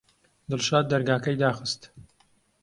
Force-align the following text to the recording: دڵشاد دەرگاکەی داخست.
دڵشاد 0.49 0.85
دەرگاکەی 0.91 1.39
داخست. 1.41 1.81